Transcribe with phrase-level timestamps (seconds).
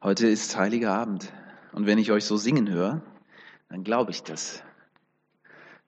[0.00, 1.32] Heute ist heiliger Abend.
[1.72, 3.02] Und wenn ich euch so singen höre,
[3.68, 4.62] dann glaube ich das.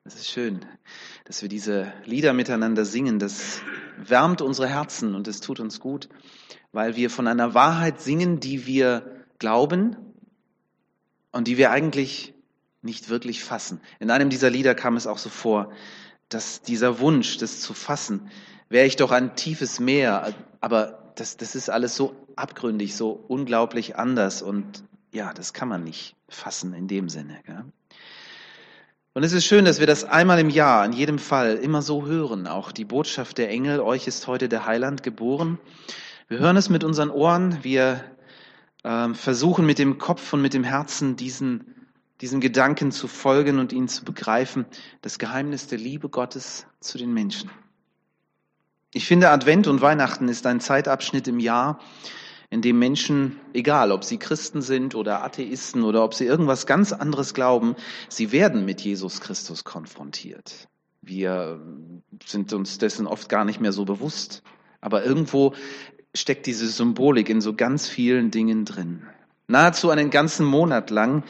[0.02, 0.66] Das ist schön,
[1.26, 3.20] dass wir diese Lieder miteinander singen.
[3.20, 3.60] Das
[3.98, 6.08] wärmt unsere Herzen und es tut uns gut,
[6.72, 9.94] weil wir von einer Wahrheit singen, die wir glauben
[11.30, 12.34] und die wir eigentlich
[12.82, 13.80] nicht wirklich fassen.
[14.00, 15.70] In einem dieser Lieder kam es auch so vor,
[16.28, 18.28] dass dieser Wunsch, das zu fassen,
[18.68, 23.96] wäre ich doch ein tiefes Meer, aber das, das ist alles so abgründig, so unglaublich
[23.96, 27.40] anders und ja, das kann man nicht fassen in dem Sinne.
[27.44, 27.64] Gell?
[29.12, 32.06] Und es ist schön, dass wir das einmal im Jahr, in jedem Fall, immer so
[32.06, 32.46] hören.
[32.46, 35.58] Auch die Botschaft der Engel, euch ist heute der Heiland geboren.
[36.28, 38.04] Wir hören es mit unseren Ohren, wir
[38.84, 41.88] äh, versuchen mit dem Kopf und mit dem Herzen diesen,
[42.20, 44.64] diesen Gedanken zu folgen und ihn zu begreifen,
[45.02, 47.50] das Geheimnis der Liebe Gottes zu den Menschen.
[48.92, 51.80] Ich finde, Advent und Weihnachten ist ein Zeitabschnitt im Jahr,
[52.50, 56.92] in dem Menschen, egal ob sie Christen sind oder Atheisten oder ob sie irgendwas ganz
[56.92, 57.76] anderes glauben,
[58.08, 60.68] sie werden mit Jesus Christus konfrontiert.
[61.00, 61.60] Wir
[62.24, 64.42] sind uns dessen oft gar nicht mehr so bewusst.
[64.80, 65.54] Aber irgendwo
[66.14, 69.02] steckt diese Symbolik in so ganz vielen Dingen drin.
[69.46, 71.22] Nahezu einen ganzen Monat lang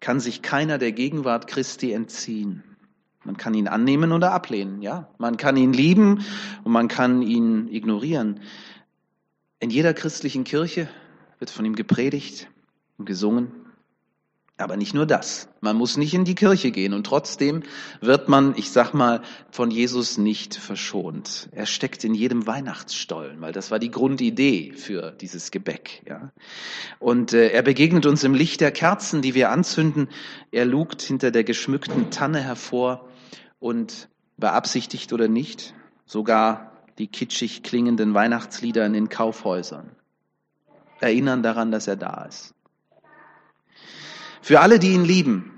[0.00, 2.64] kann sich keiner der Gegenwart Christi entziehen.
[3.24, 5.08] Man kann ihn annehmen oder ablehnen, ja.
[5.18, 6.24] Man kann ihn lieben
[6.62, 8.40] und man kann ihn ignorieren.
[9.64, 10.90] In jeder christlichen Kirche
[11.38, 12.50] wird von ihm gepredigt
[12.98, 13.50] und gesungen.
[14.58, 15.48] Aber nicht nur das.
[15.62, 17.62] Man muss nicht in die Kirche gehen und trotzdem
[18.02, 21.48] wird man, ich sag mal, von Jesus nicht verschont.
[21.52, 26.30] Er steckt in jedem Weihnachtsstollen, weil das war die Grundidee für dieses Gebäck, ja.
[26.98, 30.08] Und äh, er begegnet uns im Licht der Kerzen, die wir anzünden.
[30.50, 33.08] Er lugt hinter der geschmückten Tanne hervor
[33.60, 35.72] und beabsichtigt oder nicht,
[36.04, 39.90] sogar die kitschig klingenden Weihnachtslieder in den Kaufhäusern
[41.00, 42.54] erinnern daran, dass er da ist.
[44.40, 45.50] Für alle, die ihn lieben,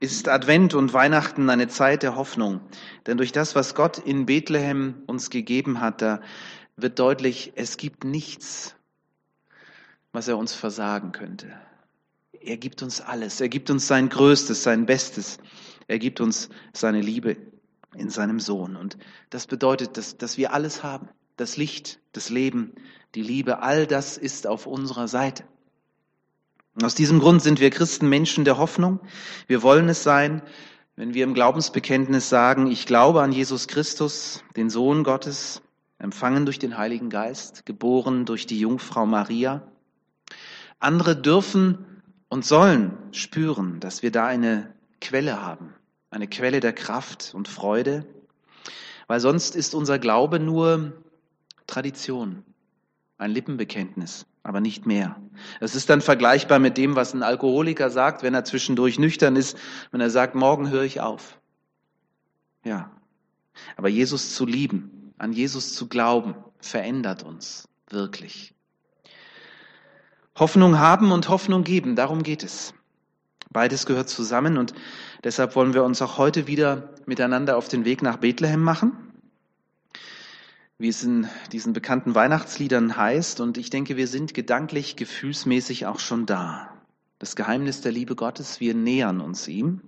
[0.00, 2.60] ist Advent und Weihnachten eine Zeit der Hoffnung.
[3.06, 6.20] Denn durch das, was Gott in Bethlehem uns gegeben hat, da
[6.76, 8.76] wird deutlich, es gibt nichts,
[10.12, 11.52] was er uns versagen könnte.
[12.40, 13.40] Er gibt uns alles.
[13.40, 15.38] Er gibt uns sein Größtes, sein Bestes.
[15.88, 17.36] Er gibt uns seine Liebe
[17.98, 18.76] in seinem Sohn.
[18.76, 18.96] Und
[19.30, 21.08] das bedeutet, dass, dass wir alles haben.
[21.36, 22.74] Das Licht, das Leben,
[23.14, 25.44] die Liebe, all das ist auf unserer Seite.
[26.74, 29.00] Und aus diesem Grund sind wir Christen Menschen der Hoffnung.
[29.46, 30.42] Wir wollen es sein,
[30.96, 35.62] wenn wir im Glaubensbekenntnis sagen, ich glaube an Jesus Christus, den Sohn Gottes,
[35.98, 39.62] empfangen durch den Heiligen Geist, geboren durch die Jungfrau Maria.
[40.78, 41.84] Andere dürfen
[42.28, 45.74] und sollen spüren, dass wir da eine Quelle haben,
[46.10, 48.06] eine Quelle der Kraft und Freude,
[49.06, 50.92] weil sonst ist unser Glaube nur
[51.66, 52.44] Tradition,
[53.18, 55.20] ein Lippenbekenntnis, aber nicht mehr.
[55.60, 59.58] Es ist dann vergleichbar mit dem, was ein Alkoholiker sagt, wenn er zwischendurch nüchtern ist,
[59.90, 61.38] wenn er sagt, morgen höre ich auf.
[62.64, 62.90] Ja.
[63.76, 68.54] Aber Jesus zu lieben, an Jesus zu glauben, verändert uns wirklich.
[70.36, 72.72] Hoffnung haben und Hoffnung geben, darum geht es.
[73.50, 74.74] Beides gehört zusammen und
[75.24, 78.92] deshalb wollen wir uns auch heute wieder miteinander auf den Weg nach Bethlehem machen,
[80.76, 83.40] wie es in diesen bekannten Weihnachtsliedern heißt.
[83.40, 86.68] Und ich denke, wir sind gedanklich, gefühlsmäßig auch schon da.
[87.18, 89.80] Das Geheimnis der Liebe Gottes, wir nähern uns ihm.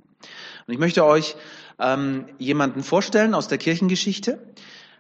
[0.67, 1.37] Und ich möchte euch
[1.79, 4.39] ähm, jemanden vorstellen aus der Kirchengeschichte,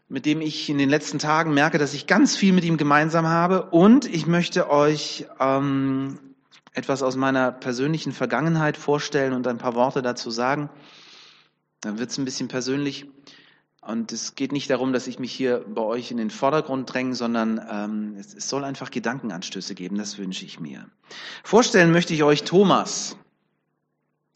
[0.09, 3.27] mit dem ich in den letzten Tagen merke, dass ich ganz viel mit ihm gemeinsam
[3.27, 3.71] habe.
[3.71, 6.19] Und ich möchte euch ähm,
[6.73, 10.71] etwas aus meiner persönlichen Vergangenheit vorstellen und ein paar Worte dazu sagen.
[11.81, 13.07] Dann wird es ein bisschen persönlich.
[13.81, 17.15] Und es geht nicht darum, dass ich mich hier bei euch in den Vordergrund dränge,
[17.15, 20.87] sondern ähm, es, es soll einfach Gedankenanstöße geben, das wünsche ich mir.
[21.43, 23.17] Vorstellen möchte ich euch Thomas.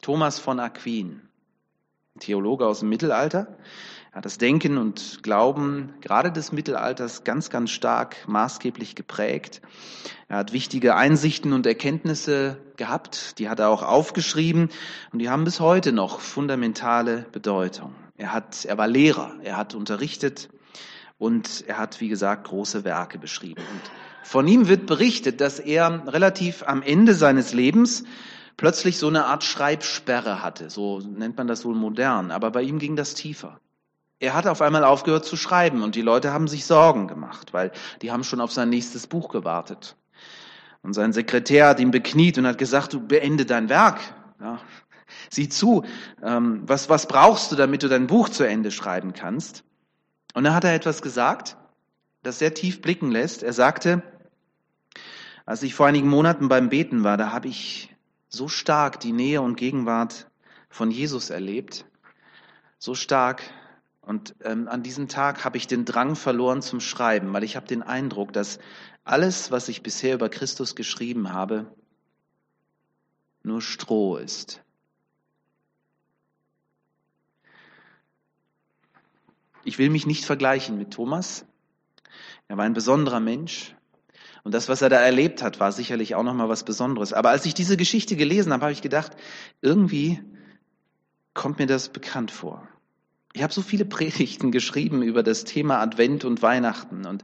[0.01, 1.23] Thomas von Aquin,
[2.21, 3.59] Theologe aus dem Mittelalter.
[4.15, 9.61] Hat das Denken und Glauben gerade des Mittelalters ganz, ganz stark maßgeblich geprägt.
[10.29, 14.69] Er hat wichtige Einsichten und Erkenntnisse gehabt, die hat er auch aufgeschrieben
[15.13, 17.93] und die haben bis heute noch fundamentale Bedeutung.
[18.17, 20.49] Er hat, er war Lehrer, er hat unterrichtet
[21.19, 23.61] und er hat, wie gesagt, große Werke beschrieben.
[23.61, 23.91] Und
[24.23, 28.05] von ihm wird berichtet, dass er relativ am Ende seines Lebens
[28.57, 30.71] plötzlich so eine Art Schreibsperre hatte.
[30.71, 32.31] So nennt man das wohl modern.
[32.31, 33.59] Aber bei ihm ging das tiefer.
[34.21, 37.73] Er hat auf einmal aufgehört zu schreiben und die Leute haben sich Sorgen gemacht, weil
[38.01, 39.97] die haben schon auf sein nächstes Buch gewartet.
[40.83, 44.01] Und sein Sekretär hat ihn bekniet und hat gesagt, du beende dein Werk.
[44.41, 44.61] Ja,
[45.31, 45.85] sieh zu,
[46.23, 49.65] ähm, was, was brauchst du, damit du dein Buch zu Ende schreiben kannst?
[50.35, 51.57] Und dann hat er etwas gesagt,
[52.23, 53.43] das sehr tief blicken lässt.
[53.43, 54.03] Er sagte,
[55.47, 57.95] Als ich vor einigen Monaten beim Beten war, da habe ich
[58.29, 60.31] so stark die Nähe und Gegenwart
[60.71, 61.85] von Jesus erlebt.
[62.79, 63.43] So stark.
[64.07, 67.67] Und ähm, an diesem Tag habe ich den Drang verloren zum Schreiben, weil ich habe
[67.67, 68.59] den Eindruck, dass
[69.03, 71.75] alles, was ich bisher über Christus geschrieben habe,
[73.43, 74.63] nur Stroh ist.
[79.65, 81.47] Ich will mich nicht vergleichen mit Thomas.
[82.49, 83.75] Er war ein besonderer Mensch.
[84.43, 87.15] Und das, was er da erlebt hat, war sicherlich auch nochmal was Besonderes.
[87.15, 89.13] Aber als ich diese Geschichte gelesen habe, habe ich gedacht,
[89.63, 90.23] irgendwie
[91.33, 92.69] kommt mir das bekannt vor.
[93.35, 97.05] Ich habe so viele Predigten geschrieben über das Thema Advent und Weihnachten.
[97.05, 97.23] Und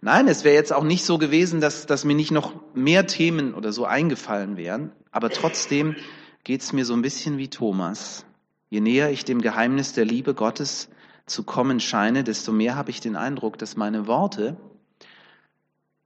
[0.00, 3.54] nein, es wäre jetzt auch nicht so gewesen, dass, dass mir nicht noch mehr Themen
[3.54, 4.90] oder so eingefallen wären.
[5.12, 5.94] Aber trotzdem
[6.42, 8.24] geht es mir so ein bisschen wie Thomas.
[8.70, 10.88] Je näher ich dem Geheimnis der Liebe Gottes
[11.26, 14.56] zu kommen scheine, desto mehr habe ich den Eindruck, dass meine Worte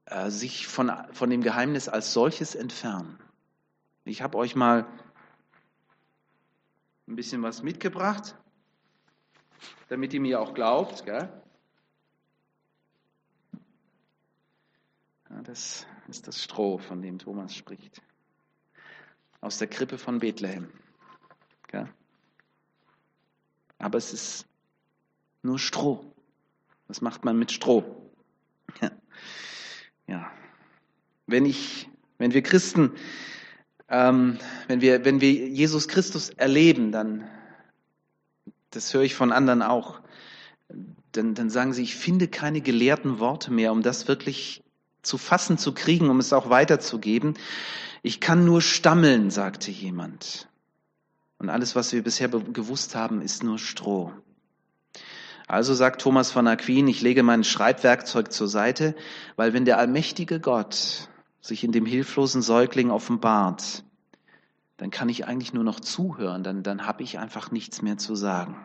[0.06, 3.18] äh, sich von, von dem Geheimnis als solches entfernen.
[4.04, 4.86] Ich habe euch mal
[7.08, 8.36] ein bisschen was mitgebracht,
[9.88, 11.04] damit ihr mir auch glaubt.
[11.04, 11.28] Gell?
[15.30, 18.02] Ja, das ist das Stroh, von dem Thomas spricht.
[19.40, 20.72] Aus der Krippe von Bethlehem.
[21.68, 21.88] Gell?
[23.78, 24.46] Aber es ist
[25.42, 26.04] nur Stroh.
[26.88, 27.84] Was macht man mit Stroh?
[28.80, 28.90] Ja.
[30.06, 30.30] ja.
[31.26, 31.88] Wenn ich,
[32.18, 32.92] wenn wir Christen,
[33.88, 34.38] ähm,
[34.68, 37.28] wenn wir, wenn wir Jesus Christus erleben, dann,
[38.70, 40.00] das höre ich von anderen auch,
[41.12, 44.62] dann, dann sagen sie, ich finde keine gelehrten Worte mehr, um das wirklich
[45.02, 47.34] zu fassen zu kriegen, um es auch weiterzugeben.
[48.02, 50.48] Ich kann nur stammeln, sagte jemand.
[51.38, 54.12] Und alles, was wir bisher gewusst haben, ist nur Stroh.
[55.46, 58.96] Also sagt Thomas von Aquin, ich lege mein Schreibwerkzeug zur Seite,
[59.36, 61.08] weil wenn der allmächtige Gott
[61.40, 63.84] sich in dem hilflosen Säugling offenbart,
[64.76, 68.14] dann kann ich eigentlich nur noch zuhören, dann, dann habe ich einfach nichts mehr zu
[68.14, 68.56] sagen.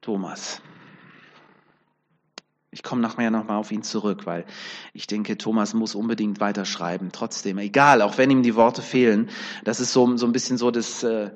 [0.00, 0.62] Thomas,
[2.70, 4.44] ich komme nachher nochmal auf ihn zurück, weil
[4.92, 7.10] ich denke, Thomas muss unbedingt weiterschreiben.
[7.12, 9.30] Trotzdem, egal, auch wenn ihm die Worte fehlen.
[9.64, 11.30] Das ist so, so ein bisschen so, das, äh,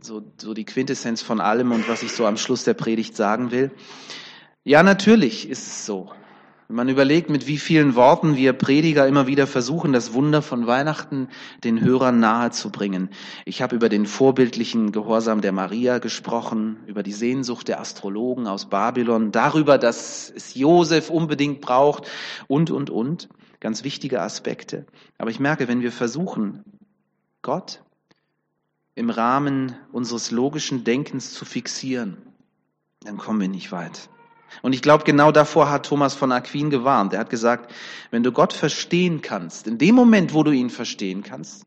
[0.00, 3.50] so, so die Quintessenz von allem und was ich so am Schluss der Predigt sagen
[3.50, 3.70] will.
[4.64, 6.12] Ja, natürlich ist es so.
[6.70, 10.68] Wenn man überlegt, mit wie vielen Worten wir Prediger immer wieder versuchen, das Wunder von
[10.68, 11.26] Weihnachten
[11.64, 13.10] den Hörern nahezubringen.
[13.44, 18.66] Ich habe über den vorbildlichen Gehorsam der Maria gesprochen, über die Sehnsucht der Astrologen aus
[18.66, 22.06] Babylon, darüber, dass es Josef unbedingt braucht
[22.46, 23.28] und, und, und.
[23.58, 24.86] Ganz wichtige Aspekte.
[25.18, 26.62] Aber ich merke, wenn wir versuchen,
[27.42, 27.82] Gott
[28.94, 32.18] im Rahmen unseres logischen Denkens zu fixieren,
[33.02, 34.08] dann kommen wir nicht weit.
[34.62, 37.12] Und ich glaube, genau davor hat Thomas von Aquin gewarnt.
[37.12, 37.72] Er hat gesagt,
[38.10, 41.64] wenn du Gott verstehen kannst, in dem Moment, wo du ihn verstehen kannst,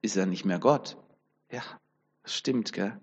[0.00, 0.96] ist er nicht mehr Gott.
[1.50, 1.62] Ja,
[2.22, 2.98] das stimmt, gell?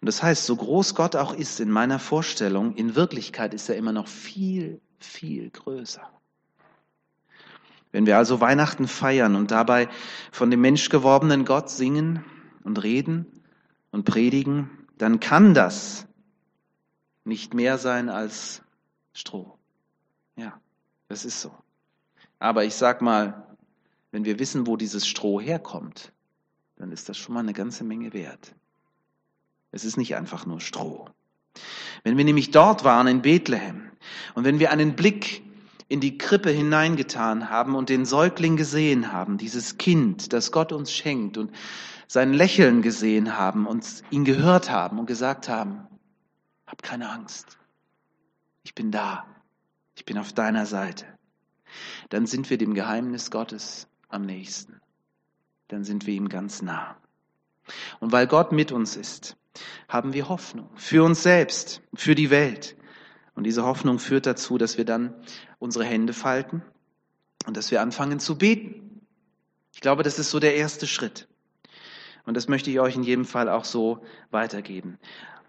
[0.00, 3.76] Und das heißt, so groß Gott auch ist in meiner Vorstellung, in Wirklichkeit ist er
[3.76, 6.02] immer noch viel, viel größer.
[7.92, 9.88] Wenn wir also Weihnachten feiern und dabei
[10.32, 12.24] von dem menschgewordenen Gott singen
[12.64, 13.26] und reden
[13.92, 14.68] und predigen,
[14.98, 16.06] dann kann das
[17.24, 18.62] nicht mehr sein als
[19.12, 19.56] Stroh.
[20.36, 20.60] Ja,
[21.08, 21.52] das ist so.
[22.38, 23.56] Aber ich sag mal,
[24.10, 26.12] wenn wir wissen, wo dieses Stroh herkommt,
[26.76, 28.54] dann ist das schon mal eine ganze Menge wert.
[29.70, 31.08] Es ist nicht einfach nur Stroh.
[32.02, 33.90] Wenn wir nämlich dort waren in Bethlehem
[34.34, 35.42] und wenn wir einen Blick
[35.88, 40.92] in die Krippe hineingetan haben und den Säugling gesehen haben, dieses Kind, das Gott uns
[40.92, 41.52] schenkt und
[42.06, 45.86] sein Lächeln gesehen haben und ihn gehört haben und gesagt haben,
[46.66, 47.58] hab keine Angst.
[48.62, 49.26] Ich bin da.
[49.94, 51.06] Ich bin auf deiner Seite.
[52.08, 54.80] Dann sind wir dem Geheimnis Gottes am nächsten.
[55.68, 56.96] Dann sind wir ihm ganz nah.
[58.00, 59.36] Und weil Gott mit uns ist,
[59.88, 62.76] haben wir Hoffnung für uns selbst, für die Welt.
[63.34, 65.14] Und diese Hoffnung führt dazu, dass wir dann
[65.58, 66.62] unsere Hände falten
[67.46, 69.06] und dass wir anfangen zu beten.
[69.72, 71.28] Ich glaube, das ist so der erste Schritt.
[72.26, 74.98] Und das möchte ich euch in jedem Fall auch so weitergeben.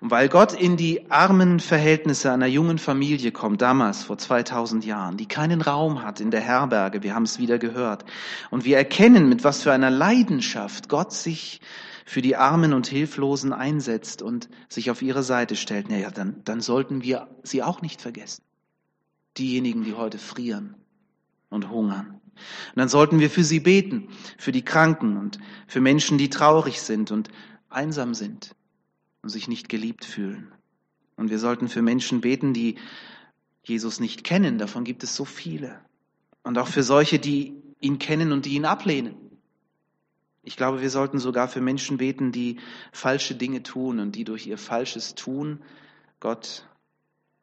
[0.02, 5.18] Und weil Gott in die armen Verhältnisse einer jungen Familie kommt, damals vor 2000 Jahren,
[5.18, 8.06] die keinen Raum hat in der Herberge, wir haben es wieder gehört,
[8.52, 11.62] und wir erkennen, mit was für einer Leidenschaft Gott sich
[12.06, 16.62] für die Armen und Hilflosen einsetzt und sich auf ihre Seite stellt, naja, dann, dann
[16.62, 18.44] sollten wir sie auch nicht vergessen.
[19.38, 20.76] Diejenigen, die heute frieren
[21.50, 22.22] und hungern.
[22.36, 26.82] Und dann sollten wir für sie beten, für die Kranken und für Menschen, die traurig
[26.82, 27.30] sind und
[27.70, 28.56] einsam sind
[29.26, 30.52] und sich nicht geliebt fühlen.
[31.16, 32.78] Und wir sollten für Menschen beten, die
[33.64, 34.60] Jesus nicht kennen.
[34.60, 35.80] Davon gibt es so viele.
[36.44, 39.16] und auch für solche, die ihn kennen und die ihn ablehnen.
[40.44, 42.60] Ich glaube, wir sollten sogar für Menschen beten, die
[42.92, 45.64] falsche Dinge tun und die durch ihr falsches Tun
[46.20, 46.70] Gott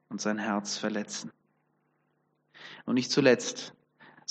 [0.09, 1.33] und sein Herz verletzen.
[2.85, 3.75] Und nicht zuletzt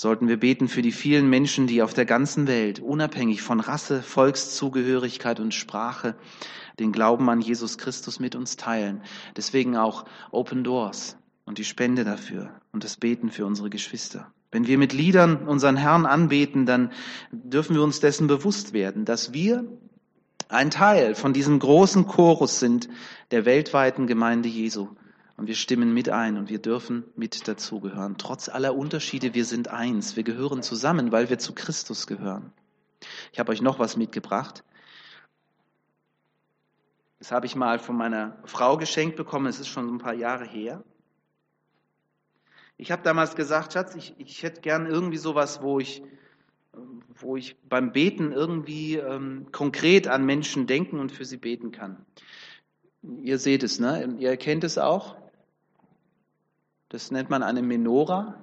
[0.02, 4.02] sollten wir beten für die vielen Menschen, die auf der ganzen Welt, unabhängig von Rasse,
[4.02, 6.16] Volkszugehörigkeit und Sprache,
[6.80, 9.02] den Glauben an Jesus Christus mit uns teilen.
[9.36, 14.32] Deswegen auch Open Doors und die Spende dafür und das Beten für unsere Geschwister.
[14.50, 16.90] Wenn wir mit Liedern unseren Herrn anbeten, dann
[17.30, 19.64] dürfen wir uns dessen bewusst werden, dass wir
[20.48, 22.88] ein Teil von diesem großen Chorus sind
[23.30, 24.88] der weltweiten Gemeinde Jesu.
[25.42, 28.16] Und wir stimmen mit ein und wir dürfen mit dazugehören.
[28.16, 30.14] Trotz aller Unterschiede, wir sind eins.
[30.14, 32.52] Wir gehören zusammen, weil wir zu Christus gehören.
[33.32, 34.62] Ich habe euch noch was mitgebracht.
[37.18, 39.46] Das habe ich mal von meiner Frau geschenkt bekommen.
[39.46, 40.84] Es ist schon ein paar Jahre her.
[42.76, 46.04] Ich habe damals gesagt, Schatz, ich, ich hätte gern irgendwie sowas, wo ich,
[47.18, 52.06] wo ich beim Beten irgendwie ähm, konkret an Menschen denken und für sie beten kann.
[53.02, 54.14] Ihr seht es, ne?
[54.20, 55.20] Ihr erkennt es auch.
[56.92, 58.34] Das nennt man eine Menora.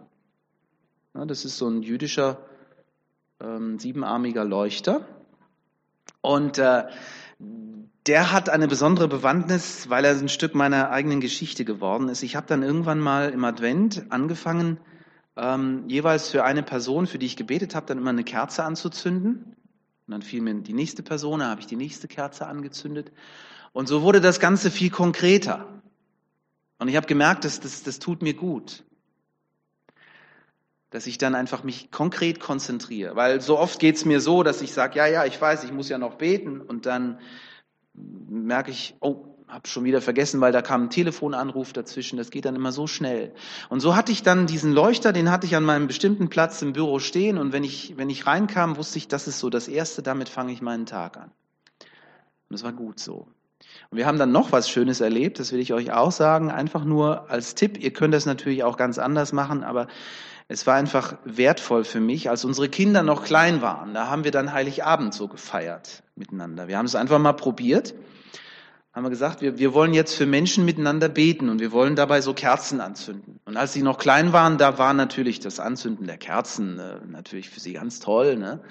[1.13, 2.39] Das ist so ein jüdischer
[3.39, 5.07] ähm, siebenarmiger Leuchter.
[6.21, 6.85] Und äh,
[8.07, 12.23] der hat eine besondere Bewandtnis, weil er ein Stück meiner eigenen Geschichte geworden ist.
[12.23, 14.79] Ich habe dann irgendwann mal im Advent angefangen,
[15.37, 19.55] ähm, jeweils für eine Person, für die ich gebetet habe, dann immer eine Kerze anzuzünden.
[20.07, 23.11] Und dann fiel mir die nächste Person, da habe ich die nächste Kerze angezündet.
[23.73, 25.78] Und so wurde das Ganze viel konkreter.
[26.79, 28.83] Und ich habe gemerkt, dass das, das tut mir gut.
[30.89, 33.15] Dass ich dann einfach mich konkret konzentriere.
[33.15, 35.89] Weil so oft geht's mir so, dass ich sage, ja, ja, ich weiß, ich muss
[35.89, 36.61] ja noch beten.
[36.61, 37.19] Und dann
[37.93, 42.17] merke ich, oh, habe schon wieder vergessen, weil da kam ein Telefonanruf dazwischen.
[42.17, 43.33] Das geht dann immer so schnell.
[43.67, 46.73] Und so hatte ich dann diesen Leuchter, den hatte ich an meinem bestimmten Platz im
[46.73, 47.37] Büro stehen.
[47.37, 50.53] Und wenn ich, wenn ich reinkam, wusste ich, das ist so das Erste, damit fange
[50.53, 51.31] ich meinen Tag an.
[52.49, 53.27] Und das war gut so.
[53.89, 56.85] Und wir haben dann noch was Schönes erlebt, das will ich euch auch sagen, einfach
[56.85, 57.77] nur als Tipp.
[57.77, 59.87] Ihr könnt das natürlich auch ganz anders machen, aber
[60.47, 63.93] es war einfach wertvoll für mich, als unsere Kinder noch klein waren.
[63.93, 66.67] Da haben wir dann Heiligabend so gefeiert miteinander.
[66.67, 67.93] Wir haben es einfach mal probiert
[68.91, 72.21] haben wir gesagt, wir, wir wollen jetzt für Menschen miteinander beten und wir wollen dabei
[72.21, 73.39] so Kerzen anzünden.
[73.45, 77.49] Und als sie noch klein waren, da war natürlich das Anzünden der Kerzen äh, natürlich
[77.49, 78.61] für sie ganz toll, ne?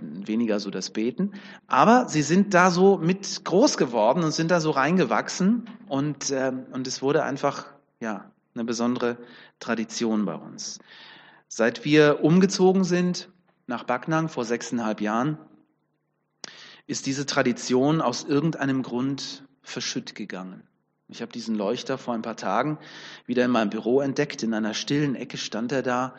[0.00, 1.32] weniger so das Beten.
[1.66, 6.52] Aber sie sind da so mit groß geworden und sind da so reingewachsen und, äh,
[6.70, 7.66] und es wurde einfach
[7.98, 9.16] ja eine besondere
[9.58, 10.78] Tradition bei uns.
[11.48, 13.30] Seit wir umgezogen sind
[13.66, 15.38] nach Backnang vor sechseinhalb Jahren,
[16.86, 20.62] ist diese Tradition aus irgendeinem Grund verschütt gegangen.
[21.08, 22.78] Ich habe diesen Leuchter vor ein paar Tagen
[23.26, 24.42] wieder in meinem Büro entdeckt.
[24.42, 26.14] In einer stillen Ecke stand er da,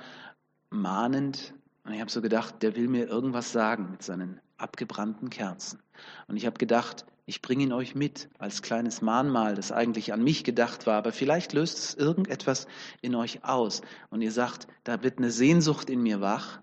[0.70, 1.54] mahnend.
[1.84, 5.80] Und ich habe so gedacht, der will mir irgendwas sagen mit seinen abgebrannten Kerzen.
[6.28, 10.24] Und ich habe gedacht, ich bringe ihn euch mit als kleines Mahnmal, das eigentlich an
[10.24, 12.68] mich gedacht war, aber vielleicht löst es irgendetwas
[13.02, 13.82] in euch aus.
[14.10, 16.60] Und ihr sagt, da wird eine Sehnsucht in mir wach.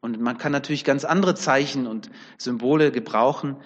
[0.00, 3.56] Und man kann natürlich ganz andere Zeichen und Symbole gebrauchen,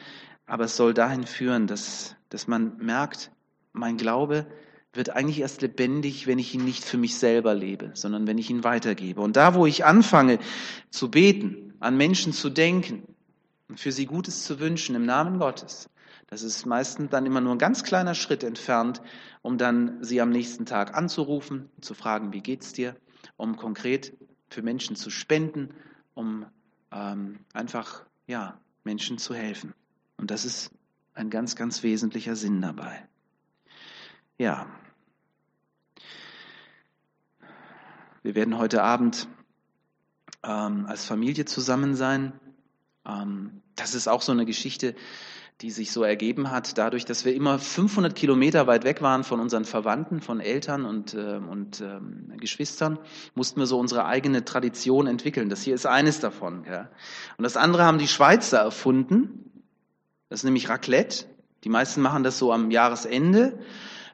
[0.46, 3.30] aber es soll dahin führen, dass dass man merkt,
[3.72, 4.46] mein Glaube
[4.94, 8.50] wird eigentlich erst lebendig, wenn ich ihn nicht für mich selber lebe, sondern wenn ich
[8.50, 9.20] ihn weitergebe.
[9.20, 10.38] Und da, wo ich anfange
[10.90, 13.02] zu beten, an Menschen zu denken
[13.68, 15.88] und für sie Gutes zu wünschen im Namen Gottes,
[16.26, 19.02] das ist meistens dann immer nur ein ganz kleiner Schritt entfernt,
[19.42, 22.96] um dann sie am nächsten Tag anzurufen, zu fragen, wie geht's dir,
[23.37, 24.16] um konkret
[24.49, 25.75] für Menschen zu spenden,
[26.14, 26.46] um
[26.90, 29.75] ähm, einfach ja Menschen zu helfen.
[30.23, 30.71] Und das ist
[31.14, 33.09] ein ganz, ganz wesentlicher Sinn dabei.
[34.38, 34.69] Ja.
[38.23, 39.26] Wir werden heute Abend
[40.45, 42.35] ähm, als Familie zusammen sein.
[43.05, 44.95] Ähm, das ist auch so eine Geschichte,
[45.61, 49.41] die sich so ergeben hat, dadurch, dass wir immer 500 Kilometer weit weg waren von
[49.41, 53.00] unseren Verwandten, von Eltern und, äh, und ähm, Geschwistern,
[53.35, 55.49] mussten wir so unsere eigene Tradition entwickeln.
[55.49, 56.64] Das hier ist eines davon.
[56.64, 56.91] Ja.
[57.38, 59.49] Und das andere haben die Schweizer erfunden.
[60.32, 61.26] Das ist nämlich Raclette.
[61.62, 63.58] Die meisten machen das so am Jahresende.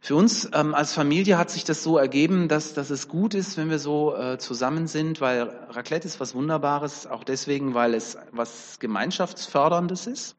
[0.00, 3.56] Für uns ähm, als Familie hat sich das so ergeben, dass, dass es gut ist,
[3.56, 8.18] wenn wir so äh, zusammen sind, weil Raclette ist was Wunderbares, auch deswegen, weil es
[8.32, 10.34] was Gemeinschaftsförderndes ist.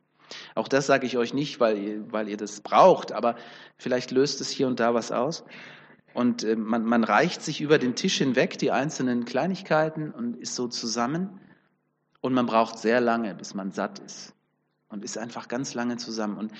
[0.53, 3.37] Auch das sage ich euch nicht, weil ihr, weil ihr das braucht, aber
[3.77, 5.45] vielleicht löst es hier und da was aus.
[6.13, 10.55] Und äh, man, man reicht sich über den Tisch hinweg die einzelnen Kleinigkeiten und ist
[10.55, 11.39] so zusammen.
[12.19, 14.35] Und man braucht sehr lange, bis man satt ist.
[14.89, 16.37] Und ist einfach ganz lange zusammen.
[16.37, 16.51] Und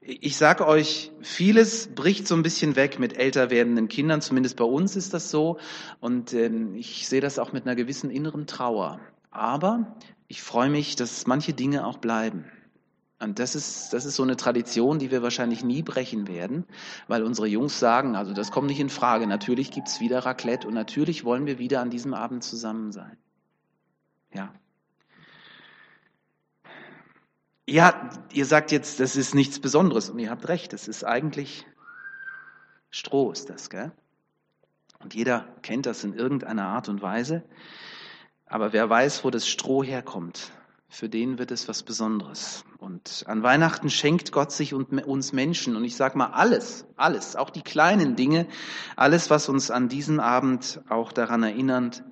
[0.00, 4.64] ich sage euch, vieles bricht so ein bisschen weg mit älter werdenden Kindern, zumindest bei
[4.64, 5.58] uns ist das so.
[6.00, 9.00] Und äh, ich sehe das auch mit einer gewissen inneren Trauer.
[9.30, 9.96] Aber
[10.28, 12.44] ich freue mich, dass manche Dinge auch bleiben.
[13.18, 16.66] Und das ist, das ist so eine Tradition, die wir wahrscheinlich nie brechen werden,
[17.08, 19.26] weil unsere Jungs sagen, also das kommt nicht in Frage.
[19.26, 23.16] Natürlich gibt's wieder Raclette und natürlich wollen wir wieder an diesem Abend zusammen sein.
[24.34, 24.52] Ja.
[27.66, 31.66] Ja, ihr sagt jetzt, das ist nichts Besonderes und ihr habt recht, das ist eigentlich
[32.90, 33.92] Stroh ist das, gell?
[35.00, 37.42] Und jeder kennt das in irgendeiner Art und Weise.
[38.46, 40.50] Aber wer weiß, wo das Stroh herkommt,
[40.88, 42.64] für den wird es was Besonderes.
[42.78, 45.76] Und an Weihnachten schenkt Gott sich uns Menschen.
[45.76, 48.46] Und ich sage mal alles, alles, auch die kleinen Dinge,
[48.94, 52.02] alles, was uns an diesem Abend auch daran erinnert,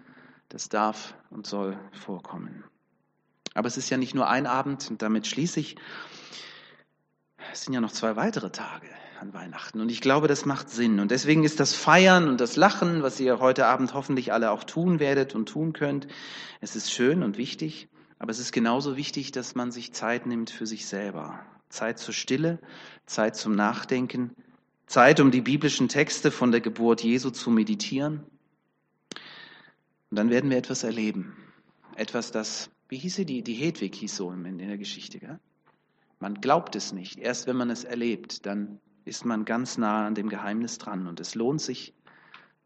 [0.51, 2.65] das darf und soll vorkommen.
[3.55, 5.77] Aber es ist ja nicht nur ein Abend, und damit schließe ich.
[7.53, 8.89] Es sind ja noch zwei weitere Tage
[9.21, 9.81] an Weihnachten.
[9.81, 11.01] Und ich glaube, das macht Sinn.
[11.01, 14.65] Und deswegen ist das Feiern und das Lachen, was ihr heute Abend hoffentlich alle auch
[14.65, 16.09] tun werdet und tun könnt,
[16.61, 17.89] es ist schön und wichtig.
[18.19, 21.41] Aber es ist genauso wichtig, dass man sich Zeit nimmt für sich selber.
[21.69, 22.59] Zeit zur Stille,
[23.07, 24.35] Zeit zum Nachdenken,
[24.87, 28.25] Zeit, um die biblischen Texte von der Geburt Jesu zu meditieren.
[30.11, 31.37] Und dann werden wir etwas erleben.
[31.97, 35.19] Etwas, das, wie hieß sie, die, die Hedwig hieß so in, der Geschichte.
[35.19, 35.39] Gell?
[36.21, 37.19] Man glaubt es nicht.
[37.19, 41.07] Erst wenn man es erlebt, dann ist man ganz nah an dem Geheimnis dran.
[41.07, 41.95] Und es lohnt sich,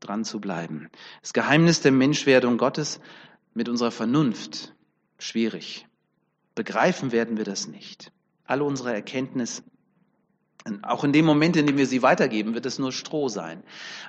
[0.01, 0.91] dran zu bleiben.
[1.23, 3.01] Das Geheimnis der Menschwerdung Gottes
[3.55, 4.75] mit unserer Vernunft,
[5.19, 5.87] schwierig.
[6.55, 8.13] Begreifen werden wir das nicht.
[8.45, 9.63] Alle unsere Erkenntnis,
[10.83, 13.63] auch in dem Moment, in dem wir sie weitergeben, wird es nur Stroh sein.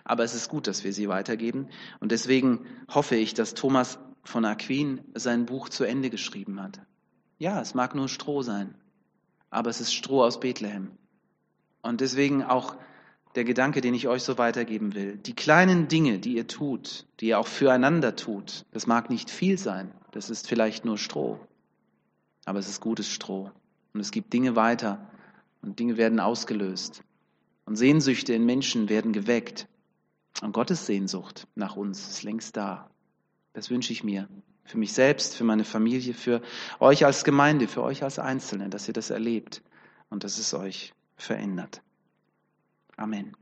[0.04, 1.70] Aber es ist gut, dass wir sie weitergeben.
[2.00, 6.82] Und deswegen hoffe ich, dass Thomas von Aquin sein Buch zu Ende geschrieben hat.
[7.38, 8.76] Ja, es mag nur Stroh sein,
[9.50, 10.92] aber es ist Stroh aus Bethlehem.
[11.82, 12.76] Und deswegen auch
[13.36, 15.18] der Gedanke, den ich euch so weitergeben will.
[15.18, 19.58] Die kleinen Dinge, die ihr tut, die ihr auch füreinander tut, das mag nicht viel
[19.58, 21.40] sein, das ist vielleicht nur Stroh,
[22.46, 23.52] aber es ist gutes Stroh.
[23.94, 25.08] Und es gibt Dinge weiter
[25.62, 27.04] und Dinge werden ausgelöst.
[27.66, 29.68] Und Sehnsüchte in Menschen werden geweckt.
[30.42, 32.90] Und Gottes Sehnsucht nach uns ist längst da.
[33.60, 34.30] Das wünsche ich mir.
[34.64, 36.42] Für mich selbst, für meine Familie, für
[36.80, 39.62] euch als Gemeinde, für euch als Einzelne, dass ihr das erlebt
[40.10, 41.82] und dass es euch verändert.
[42.96, 43.36] Amen.